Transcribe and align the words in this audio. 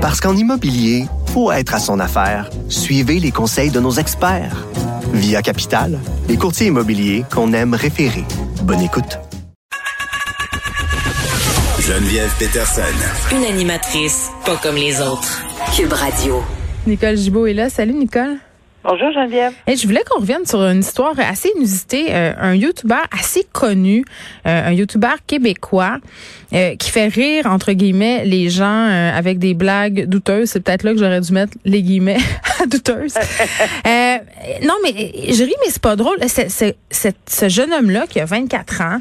Parce 0.00 0.18
qu'en 0.18 0.34
immobilier, 0.34 1.04
faut 1.26 1.52
être 1.52 1.74
à 1.74 1.78
son 1.78 2.00
affaire. 2.00 2.48
Suivez 2.70 3.20
les 3.20 3.30
conseils 3.30 3.70
de 3.70 3.80
nos 3.80 3.92
experts. 3.92 4.66
Via 5.12 5.42
Capital, 5.42 5.98
les 6.26 6.38
courtiers 6.38 6.68
immobiliers 6.68 7.24
qu'on 7.30 7.52
aime 7.52 7.74
référer. 7.74 8.24
Bonne 8.62 8.80
écoute. 8.80 9.18
Geneviève 11.80 12.32
Peterson. 12.38 12.80
Une 13.30 13.44
animatrice 13.44 14.30
pas 14.46 14.56
comme 14.56 14.76
les 14.76 15.02
autres. 15.02 15.42
Cube 15.76 15.92
Radio. 15.92 16.42
Nicole 16.86 17.18
Gibault 17.18 17.46
est 17.46 17.52
là. 17.52 17.68
Salut 17.68 17.92
Nicole. 17.92 18.38
Bonjour 18.82 19.12
Geneviève. 19.12 19.52
Et 19.66 19.76
je 19.76 19.86
voulais 19.86 20.02
qu'on 20.08 20.20
revienne 20.20 20.46
sur 20.46 20.62
une 20.62 20.80
histoire 20.80 21.12
assez 21.18 21.50
inusitée. 21.54 22.06
Euh, 22.14 22.32
un 22.38 22.54
YouTuber 22.54 23.02
assez 23.12 23.44
connu, 23.52 24.04
euh, 24.46 24.68
un 24.68 24.72
YouTuber 24.72 25.16
québécois 25.26 25.98
euh, 26.54 26.76
qui 26.76 26.90
fait 26.90 27.08
rire, 27.08 27.44
entre 27.44 27.72
guillemets, 27.72 28.24
les 28.24 28.48
gens 28.48 28.88
avec 29.14 29.38
des 29.38 29.52
blagues 29.52 30.06
douteuses. 30.06 30.50
C'est 30.50 30.60
peut-être 30.60 30.84
là 30.84 30.92
que 30.92 30.98
j'aurais 30.98 31.20
dû 31.20 31.32
mettre 31.32 31.58
les 31.66 31.82
guillemets 31.82 32.16
douteuses. 32.68 33.14
non, 33.84 34.74
mais 34.82 34.92
je 34.94 35.44
ris, 35.44 35.54
mais 35.62 35.70
c'est 35.70 35.82
pas 35.82 35.96
drôle. 35.96 36.16
C'est, 36.26 36.76
ce 36.90 37.48
jeune 37.50 37.74
homme-là 37.74 38.06
qui 38.08 38.18
a 38.18 38.24
24 38.24 38.80
ans, 38.80 39.00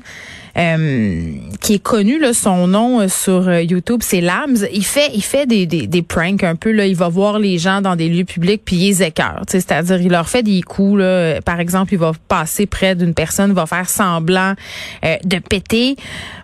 euh, 0.58 1.32
qui 1.62 1.76
est 1.76 1.84
connu 1.84 2.20
là, 2.20 2.34
son 2.34 2.68
nom 2.68 3.02
euh, 3.02 3.08
sur 3.08 3.48
euh, 3.48 3.62
YouTube, 3.62 4.02
c'est 4.04 4.22
Lams. 4.22 4.66
Il 4.74 4.84
fait 4.84 5.12
il 5.14 5.24
fait 5.24 5.46
des, 5.46 5.66
des, 5.66 5.88
des 5.88 6.02
pranks 6.02 6.44
un 6.44 6.56
peu 6.56 6.72
là, 6.72 6.86
il 6.86 6.96
va 6.96 7.08
voir 7.08 7.40
les 7.40 7.58
gens 7.58 7.82
dans 7.82 7.96
des 7.96 8.10
lieux 8.10 8.26
publics 8.26 8.62
puis 8.66 8.76
il 8.76 8.90
les 8.90 9.04
écœure, 9.04 9.42
c'est-à-dire 9.48 10.02
il 10.02 10.10
leur 10.10 10.28
fait 10.28 10.44
des 10.44 10.62
coups 10.62 11.00
là, 11.00 11.42
par 11.42 11.60
exemple, 11.60 11.94
il 11.94 12.00
va 12.00 12.12
passer 12.28 12.66
près 12.66 12.96
d'une 12.96 13.14
personne, 13.14 13.54
va 13.54 13.66
faire 13.66 13.90
semblant 13.90 14.56
de 15.04 15.40
péter. 15.40 15.96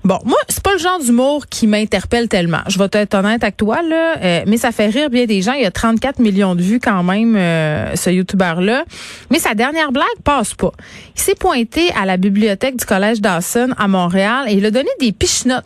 Bon, 0.04 0.20
moi, 0.26 0.38
c'est 0.48 0.62
pas 0.62 0.74
le 0.74 0.80
genre 0.80 1.00
d'humour 1.00 1.48
qui 1.48 1.66
m'interpelle 1.66 2.28
tellement. 2.28 2.60
Je 2.68 2.78
vais 2.78 2.88
être 2.92 3.16
honnête 3.16 3.44
avec 3.44 3.58
toi 3.58 3.82
là, 3.82 4.44
mais 4.46 4.58
ça 4.58 4.72
fait 4.72 4.88
rire 4.88 5.10
bien 5.10 5.26
des 5.26 5.42
gens, 5.42 5.54
il 5.54 5.64
y 5.64 5.66
a 5.66 5.72
34 5.72 6.20
millions 6.20 6.56
de 6.56 6.62
vues 6.62 6.80
quand 6.80 7.04
même 7.04 7.36
ce 7.96 8.10
youtubeur 8.10 8.62
là, 8.62 8.86
mais 9.32 9.40
sa 9.40 9.56
dernière 9.56 9.92
blague 9.92 10.06
passe 10.24 10.54
pas. 10.54 10.72
Il 11.16 11.22
s'est 11.22 11.36
pointé 11.36 11.92
à 12.00 12.06
la 12.06 12.18
bibliothèque 12.18 12.76
du 12.76 12.86
collège 12.86 13.22
Dawson 13.22 13.74
à 13.78 13.88
Et 14.48 14.54
il 14.54 14.66
a 14.66 14.72
donné 14.72 14.90
des 15.00 15.12
pichenottes 15.12 15.66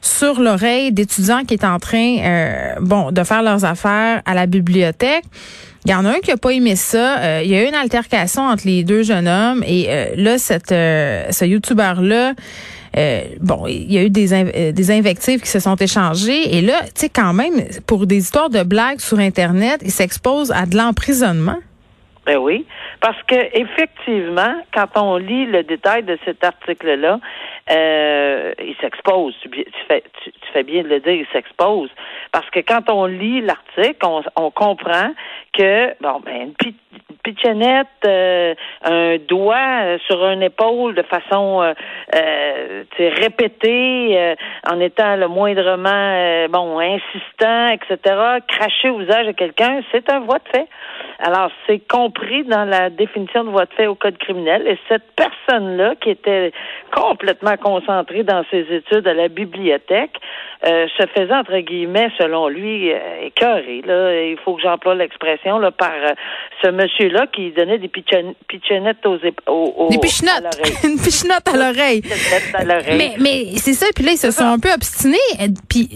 sur 0.00 0.40
l'oreille 0.40 0.92
d'étudiants 0.92 1.44
qui 1.44 1.54
étaient 1.54 1.66
en 1.66 1.78
train 1.78 2.18
euh, 2.18 2.74
bon 2.80 3.10
de 3.10 3.22
faire 3.24 3.42
leurs 3.42 3.64
affaires 3.64 4.22
à 4.24 4.34
la 4.34 4.46
bibliothèque. 4.46 5.24
Il 5.84 5.90
y 5.90 5.94
en 5.94 6.04
a 6.04 6.10
un 6.10 6.20
qui 6.20 6.32
a 6.32 6.36
pas 6.36 6.50
aimé 6.50 6.74
ça. 6.74 7.18
Euh, 7.18 7.42
il 7.44 7.50
y 7.50 7.56
a 7.56 7.64
eu 7.64 7.68
une 7.68 7.74
altercation 7.74 8.42
entre 8.42 8.66
les 8.66 8.82
deux 8.82 9.02
jeunes 9.02 9.28
hommes 9.28 9.62
et 9.66 9.86
euh, 9.88 10.06
là, 10.16 10.38
cette, 10.38 10.70
ce 10.70 11.44
youtubeur 11.44 12.00
là, 12.00 12.34
bon, 13.40 13.66
il 13.66 13.92
y 13.92 13.98
a 13.98 14.04
eu 14.04 14.10
des, 14.10 14.72
des 14.72 14.90
invectives 14.90 15.40
qui 15.40 15.50
se 15.50 15.60
sont 15.60 15.76
échangées 15.76 16.56
et 16.56 16.62
là, 16.62 16.80
tu 16.86 17.02
sais 17.02 17.08
quand 17.08 17.34
même, 17.34 17.54
pour 17.86 18.06
des 18.06 18.16
histoires 18.16 18.48
de 18.48 18.62
blagues 18.62 19.00
sur 19.00 19.18
internet, 19.18 19.80
il 19.84 19.92
s'expose 19.92 20.50
à 20.50 20.66
de 20.66 20.76
l'emprisonnement. 20.76 21.58
Ben 22.26 22.38
oui, 22.38 22.66
parce 23.00 23.22
que 23.22 23.36
effectivement, 23.56 24.56
quand 24.74 25.00
on 25.00 25.16
lit 25.16 25.46
le 25.46 25.62
détail 25.62 26.02
de 26.02 26.18
cet 26.24 26.42
article-là, 26.42 27.20
euh, 27.70 28.52
il 28.58 28.74
s'expose. 28.80 29.32
Tu, 29.42 29.64
fais, 29.86 30.02
tu, 30.24 30.32
fais 30.52 30.64
bien 30.64 30.82
de 30.82 30.88
le 30.88 30.98
dire, 30.98 31.12
il 31.12 31.26
s'expose. 31.32 31.88
Parce 32.32 32.48
que 32.50 32.58
quand 32.60 32.90
on 32.90 33.06
lit 33.06 33.42
l'article, 33.42 34.04
on, 34.04 34.22
on, 34.34 34.50
comprend 34.50 35.12
que, 35.52 35.94
bon, 36.00 36.20
ben, 36.24 36.52
une 36.64 36.74
pitchenette, 37.22 37.86
euh, 38.04 38.54
un 38.82 39.18
doigt 39.18 39.98
sur 40.06 40.24
une 40.26 40.42
épaule 40.42 40.96
de 40.96 41.02
façon 41.02 41.62
euh, 41.62 41.74
euh 42.14 42.82
répétée, 42.98 44.34
en 44.68 44.80
étant 44.80 45.16
le 45.16 45.28
moindrement, 45.28 46.46
bon, 46.48 46.80
insistant, 46.80 47.68
etc., 47.68 48.40
cracher 48.48 48.90
au 48.90 48.98
visage 48.98 49.26
de 49.26 49.32
quelqu'un, 49.32 49.80
c'est 49.92 50.10
un 50.10 50.20
voie 50.20 50.38
de 50.38 50.48
fait. 50.52 50.68
Alors, 51.18 51.50
c'est 51.66 51.80
compris 51.88 52.44
dans 52.44 52.64
la 52.64 52.90
définition 52.90 53.44
de 53.44 53.50
voie 53.50 53.64
de 53.64 53.72
fait 53.72 53.86
au 53.86 53.94
code 53.94 54.18
criminel. 54.18 54.66
Et 54.66 54.78
cette 54.88 55.04
personne-là, 55.16 55.94
qui 55.96 56.10
était 56.10 56.52
complètement 56.94 57.56
concentrée 57.56 58.22
dans 58.22 58.44
ses 58.50 58.66
études 58.70 59.08
à 59.08 59.14
la 59.14 59.28
bibliothèque, 59.28 60.18
euh, 60.66 60.86
se 60.98 61.06
faisait, 61.14 61.34
entre 61.34 61.58
guillemets, 61.58 62.10
selon 62.18 62.48
lui, 62.48 62.92
euh, 62.92 62.98
écœuré. 63.22 63.82
Là. 63.86 64.22
Il 64.24 64.36
faut 64.44 64.54
que 64.56 64.62
j'emploie 64.62 64.94
l'expression 64.94 65.58
là, 65.58 65.70
par 65.70 65.92
euh, 65.92 66.12
ce 66.62 66.70
monsieur-là 66.70 67.26
qui 67.28 67.50
donnait 67.52 67.78
des 67.78 67.88
pitchenettes 67.88 69.06
aux, 69.06 69.18
aux, 69.46 69.88
Des 69.90 69.98
pichenottes. 69.98 70.58
Une 70.84 70.98
pichenotte 70.98 71.48
à 71.48 71.56
l'oreille. 71.56 72.02
Mais, 72.98 73.14
mais 73.18 73.44
c'est 73.56 73.74
ça. 73.74 73.86
Puis 73.94 74.04
là, 74.04 74.12
ils 74.12 74.18
se 74.18 74.30
sont 74.30 74.44
un 74.44 74.58
peu 74.58 74.72
obstinés. 74.72 75.16
Puis 75.68 75.88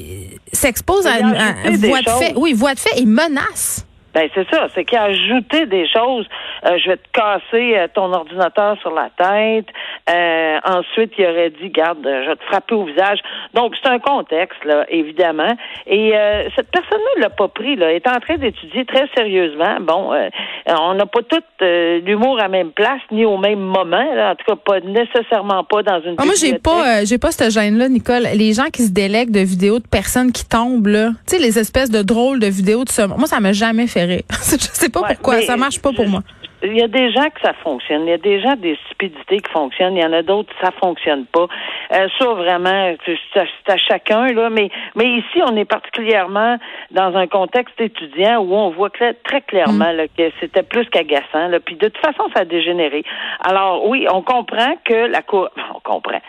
s'exposent 0.53 1.06
à, 1.06 1.19
une 1.19 1.77
voie 1.77 2.00
de 2.00 2.09
fait. 2.09 2.33
Oui, 2.37 2.53
voie 2.55 2.75
de 2.75 2.78
fait 2.78 3.00
et 3.00 3.06
menace. 3.06 3.87
Ben 4.15 4.28
c'est 4.34 4.48
ça, 4.50 4.66
c'est 4.75 4.84
qu'il 4.84 4.98
a 4.98 5.04
ajouté 5.04 5.66
des 5.66 5.87
choses. 5.88 6.26
Euh, 6.66 6.78
je 6.82 6.91
vais 6.91 6.97
te 6.97 7.09
casser 7.12 7.78
euh, 7.78 7.87
ton 7.94 8.12
ordinateur 8.12 8.76
sur 8.81 8.93
la 8.93 9.09
tête. 9.16 9.66
Euh, 10.10 10.59
ensuite, 10.65 11.12
il 11.16 11.26
aurait 11.26 11.50
dit, 11.50 11.71
garde, 11.71 12.00
je 12.03 12.31
vais 12.31 12.37
te 12.37 12.44
frapper 12.44 12.75
au 12.75 12.84
visage. 12.84 13.21
Donc 13.54 13.75
c'est 13.81 13.88
un 13.88 14.00
contexte 14.00 14.65
là, 14.65 14.84
évidemment. 14.88 15.56
Et 15.87 16.12
cette 16.56 16.71
personne-là 16.71 17.21
l'a 17.21 17.31
pas 17.31 17.48
pris. 17.48 17.76
Là, 17.76 17.93
est 17.93 18.06
en 18.09 18.19
train 18.19 18.37
d'étudier 18.37 18.84
très 18.84 19.06
sérieusement. 19.16 19.78
Bon, 19.81 20.12
on 20.66 20.94
n'a 20.94 21.06
pas 21.06 21.21
tout 21.22 21.42
l'humour 21.60 22.41
à 22.41 22.48
même 22.48 22.72
place 22.72 23.00
ni 23.10 23.25
au 23.25 23.37
même 23.37 23.60
moment. 23.60 24.15
Là. 24.15 24.32
En 24.32 24.34
tout 24.34 24.44
cas, 24.47 24.56
pas 24.56 24.81
nécessairement 24.81 25.65
pas 25.65 25.82
dans 25.82 26.00
une. 26.03 26.16
Ah, 26.19 26.25
moi, 26.25 26.34
j'ai 26.41 26.59
pas, 26.59 27.04
j'ai 27.04 27.19
pas 27.19 27.31
cette 27.31 27.53
gêne-là, 27.53 27.88
Nicole. 27.88 28.25
Les 28.34 28.53
gens 28.53 28.71
qui 28.72 28.82
se 28.82 28.92
délèguent 28.92 29.31
de 29.31 29.41
vidéos 29.41 29.78
de 29.78 29.87
personnes 29.87 30.32
qui 30.32 30.44
tombent 30.44 30.88
là, 30.88 31.10
tu 31.27 31.37
sais, 31.37 31.38
les 31.38 31.59
espèces 31.59 31.91
de 31.91 32.03
drôles 32.03 32.41
de 32.41 32.48
vidéos 32.48 32.84
de 32.84 32.91
ça. 32.91 33.06
Moi, 33.06 33.27
ça 33.27 33.41
m'a 33.41 33.53
jamais 33.53 33.87
fait 33.87 34.00
je 34.31 34.56
sais 34.56 34.88
pas 34.88 35.03
pourquoi, 35.03 35.43
ça 35.43 35.56
marche 35.56 35.81
pas 35.81 35.93
pour 35.93 36.09
moi. 36.09 36.22
Il 36.62 36.77
y 36.77 36.83
a 36.83 36.88
des 36.88 37.11
gens 37.11 37.31
que 37.31 37.41
ça 37.43 37.55
fonctionne. 37.55 38.03
Il 38.03 38.11
y 38.11 38.12
a 38.12 38.19
des 38.19 38.41
gens 38.41 38.55
des 38.55 38.77
stupidités 38.87 39.38
qui 39.38 39.50
fonctionnent. 39.50 39.97
Il 39.97 40.03
y 40.03 40.05
en 40.05 40.12
a 40.12 40.22
d'autres 40.22 40.53
ça 40.61 40.71
fonctionne 40.72 41.25
pas. 41.27 41.47
Euh, 41.93 42.06
ça 42.19 42.27
vraiment, 42.34 42.94
c'est 43.06 43.41
à, 43.71 43.77
chacun 43.78 44.27
là. 44.27 44.50
Mais 44.50 44.69
mais 44.94 45.06
ici, 45.06 45.41
on 45.43 45.56
est 45.56 45.65
particulièrement 45.65 46.59
dans 46.91 47.16
un 47.16 47.27
contexte 47.27 47.81
étudiant 47.81 48.41
où 48.41 48.55
on 48.55 48.71
voit 48.71 48.91
très 48.91 49.41
clairement 49.41 49.93
mm. 49.93 50.09
que 50.16 50.31
c'était 50.41 50.62
plus 50.62 50.84
qu'agaçant. 50.91 51.49
Puis 51.65 51.77
de 51.77 51.89
toute 51.89 52.05
façon, 52.05 52.28
ça 52.34 52.43
a 52.43 52.44
dégénéré. 52.44 53.05
Alors 53.43 53.89
oui, 53.89 54.06
on 54.12 54.21
comprend 54.21 54.75
que 54.84 55.06
la 55.06 55.22
cour, 55.22 55.49
on 55.75 55.81
comprend. 55.81 56.21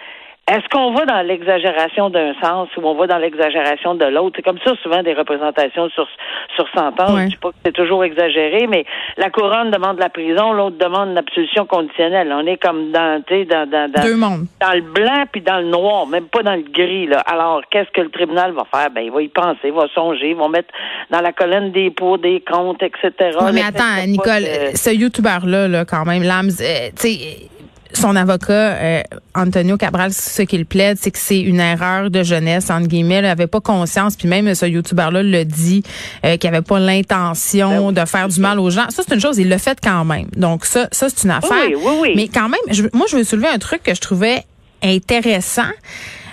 Est-ce 0.50 0.68
qu'on 0.70 0.92
va 0.94 1.06
dans 1.06 1.22
l'exagération 1.22 2.10
d'un 2.10 2.34
sens 2.42 2.68
ou 2.76 2.82
on 2.86 2.96
va 2.96 3.08
dans 3.08 3.20
l'exagération 3.20 3.96
de 3.96 4.06
l'autre? 4.06 4.34
C'est 4.36 4.42
comme 4.42 4.58
ça 4.66 4.74
souvent 4.84 5.02
des 5.02 5.14
représentations 5.14 5.90
sur 5.92 6.08
sur 6.56 6.68
100 6.76 7.00
ans. 7.00 7.18
Je 7.22 7.28
dis 7.28 7.38
pas 7.38 7.50
que 7.50 7.56
c'est 7.64 7.72
toujours 7.72 8.04
exagéré, 8.04 8.68
mais 8.68 8.86
la 9.18 9.30
couronne 9.30 9.72
demande 9.72 10.00
la 10.00 10.10
prison, 10.10 10.52
l'autre 10.52 10.78
demande 10.78 11.14
l'absolution 11.14 11.66
conditionnelle. 11.66 12.34
On 12.34 12.46
est 12.46 12.58
comme 12.58 12.92
dans, 12.92 13.24
dans, 13.30 13.70
dans, 13.70 13.92
dans, 13.92 14.04
Deux 14.04 14.16
mondes. 14.18 14.46
dans 14.60 14.74
le 14.74 14.82
blanc 14.82 15.24
puis 15.32 15.42
dans 15.42 15.60
le 15.60 15.68
noir, 15.68 16.08
même 16.08 16.26
pas 16.26 16.44
dans 16.44 16.56
le 16.56 16.64
gris. 16.64 17.08
Là. 17.08 17.20
Alors, 17.20 17.62
qu'est-ce 17.70 17.92
que 17.92 18.02
le 18.02 18.10
tribunal 18.10 18.52
va 18.52 18.66
faire? 18.74 18.90
Ben, 18.90 19.02
il 19.02 19.12
va 19.12 19.22
y 19.22 19.30
penser, 19.30 19.60
il 19.66 19.74
va 19.74 19.88
songer, 19.94 20.32
il 20.32 20.36
va 20.36 20.50
mettre 20.50 20.74
dans 21.12 21.22
la 21.22 21.32
colonne 21.32 21.72
des 21.72 21.92
pots, 21.92 22.18
des 22.18 22.42
comptes, 22.42 22.84
etc. 22.84 23.38
mais 23.54 23.62
attends, 23.64 24.06
Nicole, 24.06 24.44
ce 24.74 24.90
YouTuber-là, 24.90 25.68
là, 25.68 25.86
quand 25.86 26.04
même, 26.06 26.24
Lams, 26.24 26.50
euh, 26.62 26.90
tu 27.00 27.08
sais, 27.08 27.50
son 27.94 28.16
avocat, 28.16 28.54
euh, 28.54 29.02
Antonio 29.36 29.78
Cabral, 29.78 30.14
ce 30.14 30.42
qu'il 30.44 30.66
plaide, 30.66 30.98
c'est 31.00 31.12
que 31.12 31.18
c'est 31.18 31.40
une 31.40 31.60
erreur 31.60 32.10
de 32.10 32.24
jeunesse, 32.24 32.70
entre 32.70 32.88
guillemets. 32.88 33.20
Il 33.20 33.24
n'avait 33.24 33.48
pas 33.48 33.62
conscience, 33.62 34.16
puis 34.16 34.28
même 34.28 34.54
ce 34.56 34.66
YouTuber-là 34.66 35.24
le 35.24 35.44
dit, 35.46 35.84
euh, 36.26 36.38
qu'il 36.38 36.50
n'avait 36.50 36.64
pas 36.64 36.80
l'intention 36.80 37.92
ben 37.92 38.02
de 38.02 38.08
faire 38.08 38.28
du 38.28 38.40
mal 38.40 38.60
aux 38.60 38.70
gens. 38.70 38.90
Ça, 38.90 39.04
c'est 39.08 39.14
une 39.14 39.22
chose, 39.22 39.38
il 39.38 39.50
l'a 39.50 39.58
fait 39.58 39.78
quand 39.82 40.06
même. 40.06 40.28
Donc 40.36 40.66
ça, 40.66 40.88
ça 40.92 41.08
c'est 41.10 41.24
une 41.24 41.32
affaire. 41.32 41.52
Oui, 41.68 41.76
oui, 41.76 41.94
oui. 42.02 42.14
Mais 42.16 42.28
quand 42.28 42.50
même, 42.50 42.90
moi, 42.94 43.06
je 43.10 43.18
veux 43.18 43.24
soulever 43.24 43.48
un 43.48 43.60
truc 43.60 43.84
que 43.84 43.94
je 43.94 44.02
trouvais 44.02 44.44
intéressant. 44.84 45.70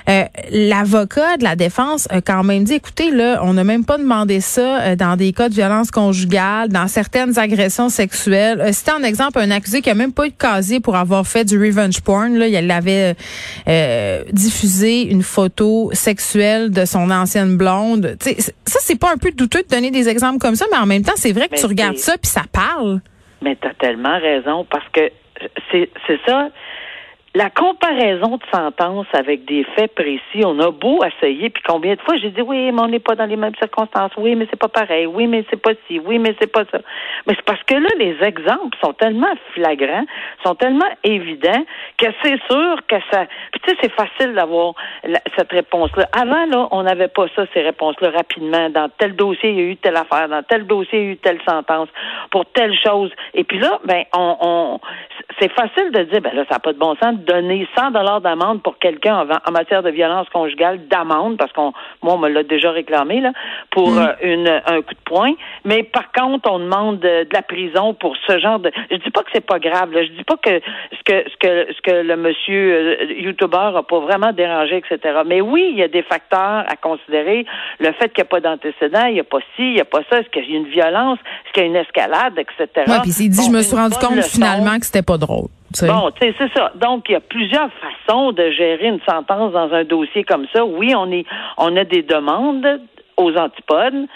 Euh, 0.09 0.25
l'avocat 0.51 1.37
de 1.37 1.45
la 1.45 1.55
défense 1.55 2.09
a 2.11 2.23
quand 2.23 2.43
même 2.43 2.65
dit, 2.65 2.75
écoutez, 2.75 3.11
là, 3.11 3.41
on 3.43 3.53
n'a 3.55 3.65
même 3.65 3.85
pas 3.85 3.99
demandé 3.99 4.41
ça 4.41 4.81
euh, 4.81 4.97
dans 4.97 5.17
des 5.17 5.33
cas 5.33 5.51
de 5.51 5.55
violence 5.55 5.91
conjugale, 5.91 6.71
dans 6.71 6.89
certaines 6.89 7.39
agressions 7.39 7.91
sexuelles. 7.91 8.61
Euh, 8.61 8.73
C'était 8.73 8.93
en 8.93 9.03
exemple 9.03 9.39
un 9.39 9.51
accusé 9.51 9.83
qui 9.83 9.91
a 9.91 9.95
même 9.95 10.13
pas 10.13 10.27
eu 10.27 10.31
de 10.31 10.37
casier 10.37 10.81
pour 10.81 10.97
avoir 10.97 11.27
fait 11.27 11.45
du 11.45 11.59
revenge 11.59 12.01
porn. 12.01 12.37
Là, 12.37 12.47
il 12.47 12.71
avait 12.71 13.15
diffusé 14.33 15.03
une 15.11 15.23
photo 15.23 15.91
sexuelle 15.93 16.71
de 16.71 16.85
son 16.85 17.11
ancienne 17.11 17.57
blonde. 17.57 18.17
T'sais, 18.19 18.37
ça, 18.41 18.79
c'est 18.81 18.99
pas 18.99 19.13
un 19.13 19.17
peu 19.17 19.31
douteux 19.31 19.63
de 19.63 19.69
donner 19.69 19.91
des 19.91 20.09
exemples 20.09 20.39
comme 20.39 20.55
ça, 20.55 20.67
mais 20.71 20.79
en 20.79 20.87
même 20.87 21.03
temps, 21.03 21.13
c'est 21.17 21.33
vrai 21.33 21.49
que 21.49 21.57
tu 21.57 21.67
regardes 21.67 21.97
ça 21.97 22.17
puis 22.19 22.31
ça 22.31 22.43
parle. 22.53 23.01
Mais 23.43 23.57
tu 23.61 23.69
as 23.69 23.75
tellement 23.75 24.19
raison 24.19 24.67
parce 24.71 24.89
que 24.93 25.11
c'est 25.71 26.21
ça 26.27 26.49
la 27.39 27.51
comparaison 27.51 28.37
de 28.37 28.43
sentences 28.53 29.07
avec 29.13 29.45
des 29.45 29.63
faits 29.77 29.95
précis, 29.95 30.45
on 30.45 30.59
a 30.59 30.73
beau 30.73 31.05
essayer, 31.05 31.51
puis 31.51 31.63
combien 31.65 31.95
de 31.95 32.01
fois 32.01 32.17
j'ai 32.17 32.31
dit 32.31 32.43
oui, 32.43 32.73
mais 32.73 32.81
on 32.83 32.89
n'est 32.89 32.99
pas 32.99 33.15
dans 33.15 33.27
les 33.27 33.37
mêmes 33.37 33.55
circonstances, 33.61 34.11
oui, 34.17 34.35
mais 34.35 34.49
c'est 34.51 34.59
pas 34.59 34.67
pareil, 34.67 35.07
oui, 35.07 35.29
mais 35.29 35.45
c'est 35.49 35.63
pas 35.63 35.71
ci, 35.87 36.01
oui, 36.01 36.19
mais 36.19 36.35
c'est 36.41 36.51
pas 36.51 36.65
ça. 36.73 36.81
Mais 37.29 37.35
c'est 37.37 37.45
parce 37.45 37.63
que 37.63 37.77
là, 37.77 37.91
les 37.97 38.17
exemples 38.27 38.77
sont 38.83 38.93
tellement 38.93 39.33
flagrants, 39.55 40.05
sont 40.45 40.57
tellement 40.57 40.91
évidents 41.05 41.65
que 41.97 42.07
c'est 42.25 42.41
sûr 42.51 42.81
que 42.89 42.97
ça. 43.13 43.27
Puis 43.53 43.61
tu 43.63 43.71
sais, 43.71 43.77
c'est 43.83 43.93
facile 43.93 44.35
d'avoir 44.35 44.75
cette 45.37 45.53
réponse-là. 45.53 46.09
Avant, 46.21 46.45
là, 46.47 46.67
on 46.73 46.83
n'avait 46.83 47.07
pas 47.07 47.27
ça, 47.37 47.45
ces 47.55 47.61
réponses-là, 47.61 48.11
rapidement. 48.11 48.69
Dans 48.71 48.89
tel 48.99 49.15
dossier, 49.15 49.51
il 49.51 49.57
y 49.57 49.61
a 49.61 49.65
eu 49.65 49.77
telle 49.77 49.97
affaire, 49.97 50.29
dans 50.29 50.43
tel 50.43 50.67
dossier, 50.67 50.99
il 50.99 51.05
y 51.05 51.09
a 51.11 51.13
eu 51.13 51.17
telle 51.19 51.39
sentence, 51.49 51.89
pour 52.33 52.47
telle 52.47 52.77
chose. 52.85 53.13
Et 53.35 53.45
puis 53.45 53.61
là, 53.61 53.79
ben, 53.85 54.03
on, 54.13 54.37
on 54.41 54.81
c'est 55.41 55.53
facile 55.53 55.91
de 55.93 56.03
dire, 56.05 56.21
ben 56.21 56.35
là, 56.35 56.45
ça 56.49 56.57
n'a 56.57 56.59
pas 56.59 56.73
de 56.73 56.79
bon 56.79 56.95
sens 57.03 57.15
de 57.15 57.25
donner 57.25 57.67
100 57.77 57.93
dollars 57.93 58.21
d'amende 58.21 58.63
pour 58.63 58.79
quelqu'un 58.79 59.27
en, 59.47 59.53
matière 59.53 59.83
de 59.83 59.91
violence 59.91 60.29
conjugale 60.31 60.87
d'amende, 60.89 61.37
parce 61.37 61.53
qu'on, 61.53 61.73
moi, 62.03 62.15
on 62.15 62.19
me 62.19 62.29
l'a 62.29 62.43
déjà 62.43 62.71
réclamé 62.71 63.21
là, 63.21 63.33
pour 63.71 63.91
mm. 63.91 63.99
euh, 63.99 64.13
une, 64.23 64.49
un 64.49 64.83
coup 64.83 64.95
de 64.95 65.01
poing. 65.05 65.33
Mais 65.65 65.83
par 65.83 66.13
contre, 66.13 66.51
on 66.51 66.59
demande 66.59 67.01
de, 67.01 67.27
la 67.33 67.43
prison 67.43 67.95
pour 67.95 68.17
ce 68.27 68.39
genre 68.39 68.59
de. 68.59 68.71
Je 68.91 68.97
dis 68.97 69.11
pas 69.11 69.23
que 69.23 69.31
c'est 69.33 69.45
pas 69.45 69.59
grave. 69.59 69.93
Là. 69.93 70.05
Je 70.05 70.11
dis 70.13 70.25
pas 70.25 70.37
que 70.37 70.61
ce 70.93 71.03
que 71.05 71.31
ce 71.31 71.37
que 71.37 71.73
ce 71.73 71.81
que 71.83 72.03
le 72.03 72.17
monsieur 72.17 72.99
euh, 73.01 73.05
YouTuber 73.19 73.73
a 73.77 73.83
pas 73.83 74.01
vraiment 74.01 74.33
dérangé, 74.33 74.77
etc. 74.79 75.21
Mais 75.27 75.41
oui, 75.41 75.69
il 75.71 75.79
y 75.79 75.83
a 75.83 75.89
des 75.89 76.03
facteurs 76.03 76.65
à 76.69 76.77
considérer. 76.77 77.47
Le 77.79 77.93
fait 77.93 78.09
qu'il 78.13 78.23
n'y 78.25 78.29
a 78.29 78.31
pas 78.31 78.41
d'antécédent, 78.41 79.07
il 79.07 79.15
n'y 79.15 79.21
a 79.21 79.25
pas 79.25 79.41
ci, 79.57 79.63
il 79.63 79.75
n'y 79.75 79.81
a 79.81 79.85
pas 79.85 80.01
ça, 80.11 80.21
est-ce 80.21 80.29
qu'il 80.31 80.51
y 80.51 80.55
a 80.55 80.59
une 80.59 80.69
violence, 80.69 81.19
est-ce 81.45 81.53
qu'il 81.53 81.63
y 81.63 81.67
a 81.67 81.69
une 81.69 81.77
escalade, 81.77 82.39
etc. 82.39 82.85
Oui, 82.87 82.95
puis 83.03 83.13
il 83.21 83.31
dit, 83.31 83.47
je 83.47 83.51
me 83.51 83.63
suis 83.63 83.77
rendu 83.77 83.97
compte 83.97 84.23
finalement 84.25 84.79
que 84.79 84.87
c'était 84.87 85.03
pas 85.03 85.19
drôle. 85.19 85.28
Bon, 85.83 86.11
tu 86.11 86.27
sais, 86.27 86.35
c'est 86.39 86.53
ça. 86.55 86.73
Donc, 86.77 87.05
il 87.09 87.13
y 87.13 87.15
a 87.17 87.21
plusieurs 87.21 87.69
façons 87.75 88.33
de 88.33 88.51
gérer 88.51 88.87
une 88.89 89.01
sentence 89.09 89.53
dans 89.53 89.73
un 89.73 89.85
dossier 89.85 90.25
comme 90.25 90.47
ça. 90.53 90.65
Oui, 90.65 90.95
on 90.97 91.11
est, 91.13 91.27
on 91.59 91.77
a 91.77 91.85
des 91.85 92.03
demandes 92.03 92.81
aux 93.17 93.37
antipodes, 93.37 94.07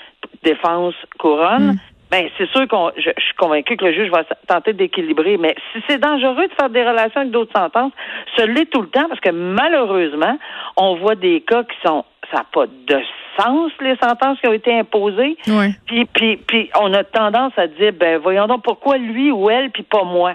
défense, 0.43 0.95
couronne. 1.19 1.73
Mm. 1.73 1.79
Ben, 2.11 2.29
c'est 2.37 2.49
sûr 2.51 2.69
qu'on, 2.69 2.91
je, 2.97 3.09
suis 3.19 3.35
convaincu 3.39 3.77
que 3.77 3.87
le 3.87 3.95
juge 3.95 4.11
va 4.11 4.25
tenter 4.47 4.75
d'équilibrer, 4.75 5.39
mais 5.39 5.55
si 5.73 5.83
c'est 5.89 5.97
dangereux 5.97 6.47
de 6.47 6.53
faire 6.59 6.69
des 6.69 6.83
relations 6.83 7.23
avec 7.23 7.33
d'autres 7.33 7.59
sentences, 7.59 7.93
ce 8.37 8.45
l'est 8.45 8.67
tout 8.67 8.83
le 8.83 8.89
temps 8.89 9.09
parce 9.09 9.21
que 9.21 9.31
malheureusement, 9.31 10.39
on 10.77 10.97
voit 10.97 11.15
des 11.15 11.41
cas 11.41 11.63
qui 11.65 11.77
sont, 11.83 12.05
ça 12.31 12.41
n'a 12.41 12.47
pas 12.53 12.67
de 12.67 13.01
sens 13.39 13.73
les 13.81 13.97
sentences 13.97 14.39
qui 14.41 14.47
ont 14.47 14.53
été 14.53 14.79
imposées. 14.79 15.39
Puis, 15.87 16.05
puis, 16.05 16.37
puis, 16.37 16.71
on 16.79 16.93
a 16.93 17.03
tendance 17.03 17.55
à 17.57 17.67
dire, 17.67 17.93
ben, 17.99 18.19
voyons 18.19 18.47
donc 18.47 18.63
pourquoi 18.63 18.99
lui 18.99 19.31
ou 19.31 19.49
elle, 19.49 19.71
puis 19.71 19.83
pas 19.83 20.05
moi. 20.05 20.35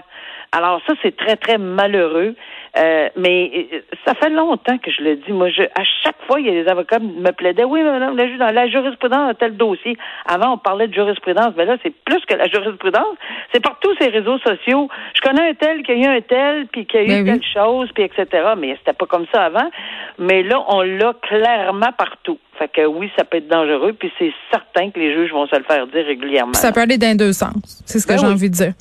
Alors 0.52 0.80
ça, 0.86 0.94
c'est 1.02 1.16
très, 1.16 1.36
très 1.36 1.58
malheureux. 1.58 2.34
Euh, 2.76 3.08
mais 3.16 3.68
euh, 3.72 3.80
ça 4.06 4.14
fait 4.14 4.30
longtemps 4.30 4.78
que 4.78 4.90
je 4.90 5.02
le 5.02 5.16
dis. 5.16 5.32
Moi, 5.32 5.48
je, 5.50 5.62
à 5.62 5.84
chaque 6.02 6.16
fois, 6.26 6.40
il 6.40 6.46
y 6.46 6.50
a 6.50 6.62
des 6.62 6.68
avocats 6.70 6.98
qui 6.98 7.06
me 7.06 7.32
plaidaient. 7.32 7.64
Oui, 7.64 7.82
madame 7.82 8.16
la 8.16 8.26
juge, 8.28 8.38
dans 8.38 8.50
la 8.50 8.68
jurisprudence, 8.68 9.34
tel 9.38 9.56
dossier. 9.56 9.96
Avant, 10.26 10.54
on 10.54 10.58
parlait 10.58 10.86
de 10.86 10.94
jurisprudence. 10.94 11.54
Mais 11.56 11.64
là, 11.64 11.76
c'est 11.82 11.94
plus 12.04 12.24
que 12.26 12.34
la 12.34 12.46
jurisprudence. 12.46 13.16
C'est 13.52 13.62
partout 13.62 13.90
ces 14.00 14.08
réseaux 14.08 14.38
sociaux. 14.38 14.88
Je 15.14 15.20
connais 15.20 15.50
un 15.50 15.54
tel 15.54 15.82
qui 15.82 15.92
a 15.92 15.94
eu 15.94 16.06
un 16.06 16.20
tel, 16.20 16.66
puis 16.68 16.86
qui 16.86 16.96
a 16.96 17.02
eu 17.02 17.24
ben 17.24 17.24
telle 17.24 17.44
chose, 17.52 17.90
puis 17.94 18.04
etc. 18.04 18.26
Mais 18.56 18.76
c'était 18.78 18.92
pas 18.92 19.06
comme 19.06 19.26
ça 19.32 19.44
avant. 19.44 19.70
Mais 20.18 20.42
là, 20.42 20.62
on 20.68 20.82
l'a 20.82 21.14
clairement 21.22 21.92
partout. 21.96 22.38
Fait 22.58 22.68
que 22.68 22.86
oui, 22.86 23.08
ça 23.16 23.24
peut 23.24 23.36
être 23.36 23.46
dangereux, 23.46 23.92
puis 23.92 24.10
c'est 24.18 24.32
certain 24.50 24.90
que 24.90 24.98
les 24.98 25.14
juges 25.14 25.32
vont 25.32 25.46
se 25.46 25.54
le 25.54 25.62
faire 25.62 25.86
dire 25.86 26.04
régulièrement. 26.04 26.54
ça 26.54 26.72
peut 26.72 26.80
aller 26.80 26.98
dans 26.98 27.16
deux 27.16 27.32
sens. 27.32 27.52
C'est 27.86 28.00
ce 28.00 28.06
que 28.06 28.14
ben 28.14 28.18
j'ai 28.18 28.26
envie 28.26 28.50
de 28.50 28.54
dire. 28.54 28.72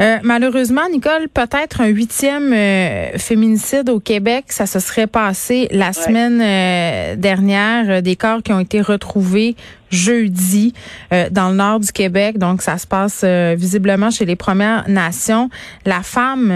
Euh, 0.00 0.16
malheureusement, 0.24 0.82
Nicole, 0.90 1.28
peut-être 1.32 1.80
un 1.80 1.86
huitième 1.86 2.52
euh, 2.52 3.16
féminicide 3.18 3.90
au 3.90 4.00
Québec. 4.00 4.46
Ça 4.48 4.66
se 4.66 4.80
serait 4.80 5.06
passé 5.06 5.68
la 5.70 5.92
semaine 5.92 6.40
euh, 6.40 7.16
dernière. 7.16 8.02
Des 8.02 8.16
corps 8.16 8.42
qui 8.42 8.52
ont 8.52 8.60
été 8.60 8.80
retrouvés 8.80 9.54
jeudi 9.90 10.72
dans 11.30 11.50
le 11.50 11.56
nord 11.56 11.78
du 11.78 11.92
Québec. 11.92 12.38
Donc, 12.38 12.62
ça 12.62 12.78
se 12.78 12.86
passe 12.86 13.24
visiblement 13.24 14.10
chez 14.10 14.24
les 14.24 14.36
Premières 14.36 14.88
Nations. 14.88 15.50
La 15.84 16.02
femme, 16.02 16.50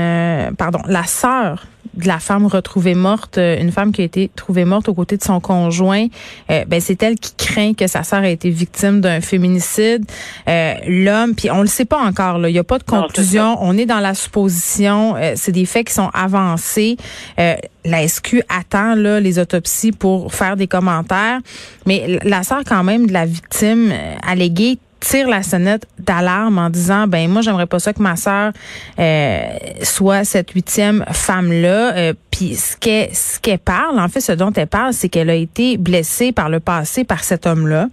pardon, 0.57 0.81
la 0.89 1.05
sœur 1.05 1.67
de 1.97 2.07
la 2.07 2.19
femme 2.19 2.47
retrouvée 2.47 2.95
morte, 2.95 3.39
euh, 3.39 3.61
une 3.61 3.73
femme 3.73 3.93
qui 3.93 4.03
a 4.03 4.05
été 4.05 4.31
trouvée 4.35 4.65
morte 4.65 4.89
aux 4.89 4.95
côtés 4.95 5.17
de 5.17 5.23
son 5.23 5.41
conjoint, 5.41 6.07
euh, 6.51 6.65
ben 6.67 6.81
c'est 6.81 7.03
elle 7.03 7.17
qui 7.17 7.35
craint 7.37 7.75
que 7.75 7.87
sa 7.87 8.03
sœur 8.03 8.25
ait 8.25 8.33
été 8.33 8.51
victime 8.51 9.01
d'un 9.01 9.21
féminicide. 9.21 10.05
Euh, 10.49 10.75
L'homme, 10.87 11.35
puis 11.35 11.51
on 11.51 11.63
le 11.63 11.67
sait 11.67 11.85
pas 11.85 11.99
encore, 11.99 12.39
là, 12.39 12.49
il 12.49 12.55
y 12.55 12.59
a 12.59 12.65
pas 12.65 12.79
de 12.79 12.85
conclusion. 12.85 13.57
on 13.61 13.77
est 13.77 13.87
dans 13.87 14.01
la 14.01 14.15
supposition, 14.15 15.17
euh, 15.17 15.33
c'est 15.37 15.53
des 15.53 15.67
faits 15.67 15.89
qui 15.89 15.95
sont 15.95 16.11
avancés. 16.13 16.97
la 17.37 18.09
SQ 18.09 18.43
attend 18.49 18.95
là 18.97 19.21
les 19.21 19.39
autopsies 19.39 19.93
pour 19.93 20.35
faire 20.35 20.57
des 20.57 20.67
commentaires, 20.67 21.39
mais 21.87 22.19
la 22.25 22.43
sœur 22.43 22.63
quand 22.67 22.83
même 22.83 23.07
de 23.07 23.13
la 23.13 23.27
victime 23.27 23.93
alléguée 24.27 24.79
tire 25.07 25.29
la 25.29 25.45
sonnette 25.45 25.87
d'alarme 25.99 26.59
en 26.59 26.69
disant 26.69 27.07
ben 27.07 27.31
moi 27.31 27.41
j'aimerais 27.41 27.67
pas 27.67 27.79
ça 27.79 27.93
que 27.93 28.03
ma 28.03 28.17
sœur 28.17 28.53
euh, 28.99 29.43
soit 29.83 30.25
cette 30.25 30.51
huitième 30.51 31.05
femme 31.13 31.53
là 31.53 31.97
euh, 31.97 32.13
puis 32.33 32.57
ce 32.57 32.77
qu'elle 32.77 33.15
ce 33.15 33.39
qu'elle 33.39 33.61
parle 33.61 34.01
en 34.01 34.09
fait 34.09 34.21
ce 34.21 34.33
dont 34.33 34.53
elle 34.53 34.67
parle 34.67 34.93
c'est 34.93 35.09
qu'elle 35.09 35.31
a 35.31 35.35
été 35.35 35.77
blessée 35.77 36.33
par 36.33 36.49
le 36.49 36.59
passé 36.59 37.05
par 37.05 37.23
cet 37.23 37.47
homme 37.47 37.69
là 37.69 37.87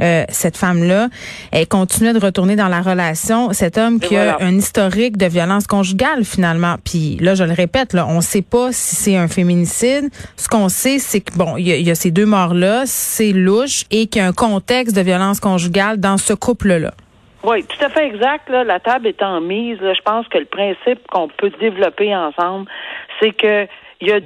euh, 0.00 0.24
cette 0.30 0.56
femme 0.56 0.82
là 0.82 1.08
elle 1.50 1.68
continuait 1.68 2.14
de 2.14 2.18
retourner 2.18 2.56
dans 2.56 2.68
la 2.68 2.80
relation. 2.80 3.52
Cet 3.52 3.78
homme 3.78 4.00
qui 4.00 4.16
a 4.16 4.38
un 4.40 4.56
historique 4.56 5.16
de 5.16 5.26
violence 5.26 5.66
conjugale 5.66 6.24
finalement. 6.24 6.76
Puis 6.82 7.16
là 7.20 7.34
je 7.34 7.44
le 7.44 7.52
répète 7.52 7.92
là 7.92 8.06
on 8.08 8.20
sait 8.20 8.42
pas 8.42 8.72
si 8.72 8.96
c'est 8.96 9.16
un 9.16 9.28
féminicide. 9.28 10.08
Ce 10.36 10.48
qu'on 10.48 10.68
sait 10.68 10.98
c'est 10.98 11.20
que 11.20 11.34
bon 11.34 11.56
il 11.56 11.68
y, 11.68 11.82
y, 11.82 11.90
a 11.90 11.94
ces 11.94 12.10
deux 12.10 12.26
morts 12.26 12.54
là 12.54 12.84
c'est 12.86 13.32
louche 13.32 13.84
et 13.90 14.06
qu'il 14.06 14.22
y 14.22 14.24
a 14.24 14.28
un 14.28 14.32
contexte 14.32 14.96
de 14.96 15.02
violence 15.02 15.40
conjugale 15.40 15.98
dans 15.98 16.16
ce 16.16 16.32
couple-là. 16.54 16.92
Oui, 17.42 17.64
tout 17.64 17.84
à 17.84 17.90
fait 17.90 18.06
exact. 18.06 18.48
La 18.48 18.80
table 18.80 19.06
étant 19.06 19.40
mise, 19.40 19.78
je 19.80 20.02
pense 20.02 20.26
que 20.28 20.38
le 20.38 20.46
principe 20.46 21.06
qu'on 21.08 21.28
peut 21.28 21.50
développer 21.60 22.14
ensemble, 22.14 22.70
c'est 23.20 23.32
que 23.32 23.66
il 24.00 24.08
y 24.08 24.12
a, 24.12 24.20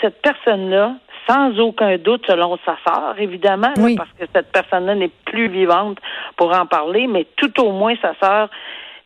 cette 0.00 0.20
personne-là, 0.22 0.94
sans 1.28 1.58
aucun 1.58 1.96
doute, 1.98 2.24
selon 2.26 2.58
sa 2.64 2.76
sœur, 2.86 3.14
évidemment, 3.18 3.72
parce 3.96 4.10
que 4.18 4.24
cette 4.34 4.50
personne-là 4.50 4.94
n'est 4.94 5.10
plus 5.26 5.48
vivante 5.48 5.98
pour 6.36 6.54
en 6.54 6.66
parler, 6.66 7.06
mais 7.06 7.26
tout 7.36 7.60
au 7.60 7.72
moins 7.72 7.94
sa 8.00 8.14
sœur 8.20 8.48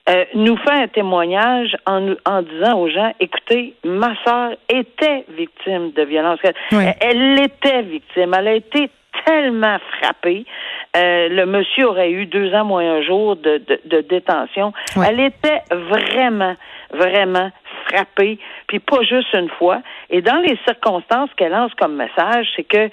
euh, 0.09 0.25
nous 0.35 0.57
fait 0.57 0.71
un 0.71 0.89
témoignage 0.89 1.77
en, 1.87 2.15
en 2.27 2.43
disant 2.43 2.79
aux 2.79 2.89
gens, 2.89 3.13
écoutez, 3.21 3.75
ma 3.85 4.15
sœur 4.25 4.53
était 4.69 5.25
victime 5.29 5.93
de 5.93 6.03
violence. 6.03 6.41
Elle, 6.43 6.95
elle 7.01 7.41
était 7.41 7.83
victime. 7.83 8.35
Elle 8.37 8.49
a 8.49 8.55
été 8.55 8.91
tellement 9.25 9.79
frappée. 9.99 10.45
Euh, 10.94 11.29
le 11.31 11.47
monsieur 11.47 11.89
aurait 11.89 12.11
eu 12.11 12.27
deux 12.27 12.53
ans 12.55 12.67
moins 12.67 12.85
un 12.85 13.03
jour 13.03 13.37
de, 13.37 13.62
de, 13.87 14.00
détention. 14.03 14.75
Elle 14.97 15.21
était 15.21 15.62
vraiment, 15.71 16.55
vraiment 16.91 17.50
frappée, 17.87 18.39
puis 18.67 18.79
pas 18.79 19.03
juste 19.03 19.33
une 19.33 19.49
fois. 19.49 19.81
Et 20.11 20.21
dans 20.21 20.37
les 20.37 20.59
circonstances 20.67 21.31
qu'elle 21.37 21.53
lance 21.53 21.73
comme 21.81 21.97
message, 21.97 22.47
c'est 22.56 22.65
que 22.65 22.91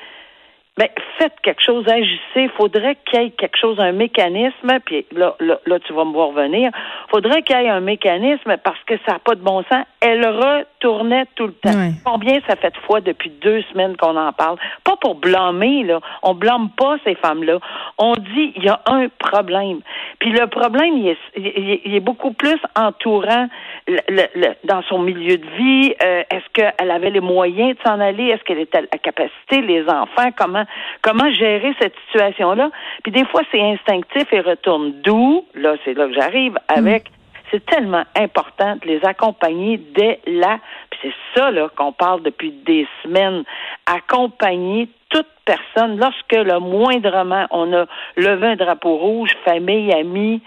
ben, 0.79 0.87
faites 1.17 1.33
quelque 1.43 1.61
chose, 1.61 1.85
agissez. 1.89 2.43
Il 2.43 2.49
faudrait 2.57 2.97
qu'il 3.05 3.21
y 3.21 3.25
ait 3.25 3.29
quelque 3.31 3.57
chose, 3.57 3.77
un 3.81 3.91
mécanisme, 3.91 4.79
puis 4.85 5.05
là, 5.11 5.35
là, 5.41 5.59
là 5.65 5.77
tu 5.79 5.91
vas 5.91 6.05
me 6.05 6.13
voir 6.13 6.31
venir. 6.31 6.71
Il 6.73 7.11
faudrait 7.11 7.41
qu'il 7.41 7.57
y 7.57 7.65
ait 7.65 7.69
un 7.69 7.81
mécanisme 7.81 8.55
parce 8.63 8.81
que 8.85 8.93
ça 9.05 9.13
n'a 9.13 9.19
pas 9.19 9.35
de 9.35 9.41
bon 9.41 9.61
sens. 9.63 9.83
Elle 9.99 10.25
retournait 10.25 11.25
tout 11.35 11.47
le 11.47 11.53
temps. 11.53 11.91
Combien 12.05 12.39
ça 12.47 12.55
fait 12.55 12.71
de 12.71 12.77
fois 12.87 13.01
depuis 13.01 13.29
deux 13.29 13.61
semaines 13.63 13.97
qu'on 13.97 14.15
en 14.15 14.31
parle? 14.31 14.57
Pas 14.85 14.95
pour 14.95 15.15
blâmer, 15.15 15.83
là. 15.83 15.99
On 16.23 16.33
blâme 16.33 16.69
pas 16.69 16.95
ces 17.03 17.15
femmes-là. 17.15 17.59
On 17.97 18.13
dit 18.13 18.53
il 18.55 18.63
y 18.63 18.69
a 18.69 18.79
un 18.85 19.09
problème. 19.19 19.81
Puis 20.19 20.31
le 20.31 20.47
problème, 20.47 20.95
il 20.95 21.09
est, 21.09 21.81
il 21.83 21.93
est 21.93 21.99
beaucoup 21.99 22.31
plus 22.31 22.57
entourant 22.77 23.49
le, 23.85 24.55
dans 24.63 24.81
son 24.83 24.99
milieu 24.99 25.37
de 25.37 25.45
vie. 25.57 25.93
Euh, 26.01 26.23
est-ce 26.39 26.49
qu'elle 26.53 26.91
avait 26.91 27.09
les 27.09 27.19
moyens 27.19 27.75
de 27.75 27.81
s'en 27.83 27.99
aller? 27.99 28.27
Est-ce 28.27 28.43
qu'elle 28.43 28.59
était 28.59 28.77
à 28.77 28.81
la 28.81 28.97
capacité? 28.97 29.61
Les 29.61 29.83
enfants, 29.89 30.29
comment 30.37 30.63
comment 31.01 31.31
gérer 31.31 31.73
cette 31.79 31.95
situation-là? 32.07 32.69
Puis 33.03 33.11
des 33.11 33.25
fois, 33.25 33.41
c'est 33.51 33.61
instinctif 33.61 34.31
et 34.31 34.39
retourne. 34.39 34.93
D'où, 35.03 35.45
là, 35.55 35.75
c'est 35.83 35.93
là 35.93 36.07
que 36.07 36.13
j'arrive 36.13 36.57
avec. 36.67 37.07
C'est 37.51 37.65
tellement 37.65 38.03
important 38.15 38.75
de 38.75 38.87
les 38.87 39.03
accompagner 39.03 39.77
dès 39.77 40.19
là. 40.27 40.59
Puis 40.91 40.99
c'est 41.03 41.39
ça 41.39 41.51
là 41.51 41.67
qu'on 41.75 41.91
parle 41.91 42.21
depuis 42.21 42.51
des 42.51 42.87
semaines. 43.03 43.43
Accompagner 43.85 44.87
toute 45.09 45.27
personne 45.45 45.97
lorsque 45.97 46.31
le 46.31 46.59
moindrement 46.59 47.47
on 47.49 47.73
a 47.73 47.85
levé 48.15 48.47
un 48.47 48.55
drapeau 48.55 48.97
rouge, 48.97 49.31
famille, 49.43 49.91
amis, 49.91 50.41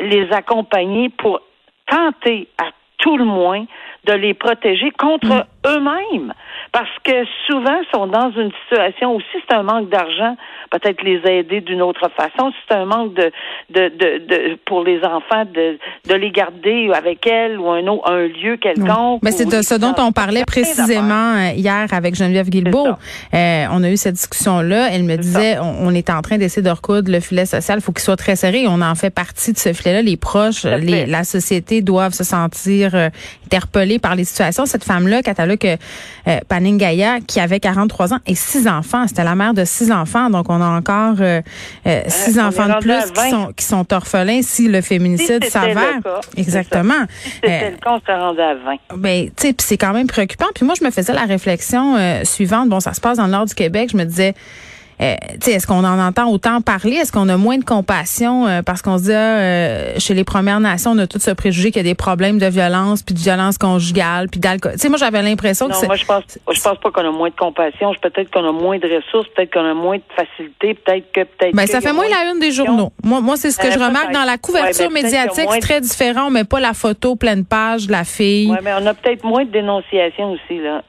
les 0.00 0.30
accompagner 0.32 1.08
pour 1.08 1.40
tenter 1.86 2.48
à 2.58 2.70
tout 2.98 3.16
le 3.16 3.24
moins 3.24 3.64
de 4.06 4.12
les 4.12 4.34
protéger 4.34 4.90
contre 4.92 5.26
mm 5.26 5.44
eux-mêmes. 5.66 6.32
Parce 6.72 6.90
que 7.04 7.24
souvent 7.46 7.80
sont 7.92 8.06
dans 8.06 8.30
une 8.32 8.50
situation 8.62 9.16
aussi 9.16 9.26
c'est 9.48 9.54
un 9.54 9.62
manque 9.62 9.88
d'argent 9.88 10.36
peut-être 10.70 11.02
les 11.02 11.20
aider 11.28 11.60
d'une 11.60 11.82
autre 11.82 12.08
façon. 12.16 12.52
C'est 12.68 12.74
un 12.76 12.84
manque 12.84 13.14
de, 13.14 13.32
de, 13.70 13.88
de, 13.88 14.18
de, 14.26 14.58
pour 14.66 14.84
les 14.84 14.98
enfants 15.04 15.44
de, 15.52 15.78
de 16.08 16.14
les 16.14 16.30
garder 16.30 16.90
avec 16.94 17.26
elles 17.26 17.58
ou 17.58 17.68
un 17.70 17.86
autre 17.86 18.10
un 18.10 18.26
lieu 18.28 18.56
quelconque 18.56 19.20
mais 19.22 19.32
c'est 19.32 19.46
de 19.46 19.62
ce 19.62 19.74
dont 19.74 19.94
on 19.98 20.12
parlait 20.12 20.44
précisément 20.44 21.34
euh, 21.34 21.52
hier 21.54 21.86
avec 21.92 22.14
Geneviève 22.14 22.48
Guilbeault. 22.48 22.88
euh, 23.34 23.64
on 23.70 23.82
a 23.82 23.90
eu 23.90 23.96
cette 23.96 24.14
discussion 24.14 24.60
là 24.60 24.88
elle 24.92 25.04
me 25.04 25.16
disait 25.16 25.58
on, 25.58 25.88
on, 25.88 25.94
est 25.94 26.08
en 26.10 26.22
train 26.22 26.38
d'essayer 26.38 26.62
de 26.62 26.70
recoudre 26.70 27.10
le 27.10 27.20
filet 27.20 27.46
social. 27.46 27.80
Faut 27.80 27.92
qu'il 27.92 28.02
soit 28.02 28.16
très 28.16 28.36
serré. 28.36 28.66
On 28.68 28.80
en 28.80 28.94
fait 28.94 29.10
partie 29.10 29.52
de 29.52 29.58
ce 29.58 29.72
filet 29.72 29.94
là 29.94 30.02
les 30.02 30.16
proches 30.16 30.64
les, 30.64 31.06
la 31.06 31.24
société 31.24 31.82
doivent 31.82 32.12
se 32.12 32.24
sentir 32.24 32.94
euh, 32.94 33.08
interpellés 33.46 33.98
par 33.98 34.14
les 34.14 34.24
situations. 34.24 34.66
Cette 34.66 34.84
femme 34.84 35.08
là 35.08 35.22
Catalogue 35.56 35.78
euh, 36.28 36.38
Paningaya, 36.48 37.20
qui 37.20 37.40
avait 37.40 37.60
43 37.60 38.14
ans 38.14 38.18
et 38.26 38.34
six 38.34 38.68
enfants. 38.68 39.06
C'était 39.06 39.24
la 39.24 39.34
mère 39.34 39.54
de 39.54 39.64
six 39.64 39.90
enfants, 39.90 40.30
donc 40.30 40.46
on 40.48 40.60
a 40.60 40.68
encore 40.68 41.16
euh, 41.20 41.40
euh, 41.86 42.02
six 42.08 42.38
enfants 42.38 42.68
de 42.68 42.78
plus 42.80 43.12
qui 43.12 43.30
sont, 43.30 43.52
qui 43.56 43.64
sont 43.64 43.92
orphelins 43.92 44.42
si 44.42 44.68
le 44.68 44.80
féminicide 44.80 45.44
s'avère. 45.44 46.00
Exactement. 46.36 46.94
Si 47.22 47.30
c'était 47.30 47.70
le 47.70 47.76
cas, 47.76 47.90
on 47.92 48.00
serait 48.00 48.18
rendu 48.18 48.40
à 48.40 48.54
20. 48.54 48.76
Ben, 48.96 49.26
tu 49.36 49.48
sais, 49.48 49.54
c'est 49.58 49.78
quand 49.78 49.92
même 49.92 50.06
préoccupant. 50.06 50.46
Puis 50.54 50.64
moi, 50.64 50.74
je 50.78 50.84
me 50.84 50.90
faisais 50.90 51.12
la 51.12 51.24
réflexion 51.24 51.96
suivante. 52.24 52.68
Bon, 52.68 52.80
ça 52.80 52.92
se 52.94 53.00
passe 53.00 53.18
dans 53.18 53.26
le 53.26 53.32
nord 53.32 53.46
du 53.46 53.54
Québec. 53.54 53.90
Je 53.92 53.96
me 53.96 54.04
disais, 54.04 54.34
euh, 55.00 55.14
est-ce 55.46 55.66
qu'on 55.66 55.84
en 55.84 55.98
entend 55.98 56.30
autant 56.30 56.60
parler? 56.60 56.96
Est-ce 56.96 57.12
qu'on 57.12 57.28
a 57.28 57.36
moins 57.36 57.56
de 57.56 57.64
compassion 57.64 58.46
euh, 58.46 58.62
parce 58.62 58.82
qu'on 58.82 58.98
se 58.98 59.04
dit, 59.04 59.12
ah, 59.12 59.38
euh, 59.38 59.94
chez 59.98 60.12
les 60.14 60.24
Premières 60.24 60.60
Nations, 60.60 60.92
on 60.92 60.98
a 60.98 61.06
tout 61.06 61.18
ce 61.18 61.30
préjugé 61.30 61.70
qu'il 61.70 61.78
y 61.78 61.86
a 61.86 61.88
des 61.88 61.94
problèmes 61.94 62.38
de 62.38 62.46
violence, 62.46 63.02
puis 63.02 63.14
de 63.14 63.20
violence 63.20 63.56
conjugale, 63.56 64.28
puis 64.28 64.40
d'alcool. 64.40 64.72
Tu 64.72 64.80
sais, 64.80 64.88
moi, 64.88 64.98
j'avais 64.98 65.22
l'impression 65.22 65.68
que 65.68 65.86
moi, 65.86 65.96
je 65.96 66.04
pense, 66.04 66.24
je 66.52 66.60
pense 66.60 66.78
pas 66.78 66.90
qu'on 66.90 67.08
a 67.08 67.10
moins 67.10 67.30
de 67.30 67.34
compassion. 67.34 67.92
Peut-être 68.00 68.30
qu'on 68.30 68.46
a 68.46 68.52
moins 68.52 68.78
de 68.78 68.86
ressources, 68.86 69.28
peut-être 69.34 69.52
qu'on 69.52 69.64
a 69.64 69.74
moins 69.74 69.96
de 69.96 70.02
facilité, 70.14 70.74
peut-être 70.74 71.12
que, 71.12 71.20
peut-être 71.20 71.54
Ben, 71.54 71.66
ça 71.66 71.80
fait 71.80 71.92
moins 71.92 72.08
la 72.08 72.30
une 72.30 72.40
des 72.40 72.52
journaux. 72.52 72.92
Moi, 73.02 73.20
moi 73.20 73.36
c'est 73.36 73.50
ce 73.50 73.58
que 73.58 73.68
euh, 73.68 73.72
je 73.72 73.78
remarque 73.78 74.12
dans 74.12 74.24
la 74.24 74.36
couverture 74.36 74.88
ben, 74.88 75.02
médiatique. 75.02 75.48
C'est 75.50 75.60
très 75.60 75.80
différent. 75.80 76.26
On 76.26 76.30
met 76.30 76.44
pas 76.44 76.60
la 76.60 76.74
photo 76.74 77.16
pleine 77.16 77.44
page 77.44 77.86
de 77.86 77.92
la 77.92 78.04
fille. 78.04 78.50
Oui, 78.50 78.58
mais 78.62 78.72
on 78.74 78.86
a 78.86 78.94
peut-être 78.94 79.24
moins 79.24 79.44
de 79.44 79.50
dénonciations 79.50 80.32
aussi, 80.32 80.58
là. 80.58 80.82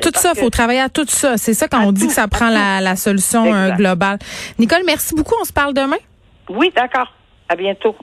tout 0.00 0.12
ça, 0.14 0.32
il 0.36 0.40
faut 0.40 0.50
travailler 0.50 0.80
à 0.80 0.88
tout 0.88 1.06
ça. 1.08 1.36
C'est 1.36 1.54
ça 1.54 1.66
quand 1.66 1.84
on 1.84 1.92
dit 1.92 2.06
que 2.06 2.12
ça 2.12 2.28
prend 2.28 2.48
la, 2.48 2.80
la 2.80 2.96
solution 2.96 3.39
globale. 3.76 4.18
Nicole, 4.58 4.82
merci 4.86 5.14
beaucoup. 5.14 5.34
On 5.40 5.44
se 5.44 5.52
parle 5.52 5.74
demain. 5.74 5.98
Oui, 6.48 6.72
d'accord. 6.74 7.12
À 7.48 7.56
bientôt. 7.56 7.94